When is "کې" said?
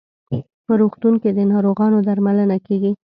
1.21-1.29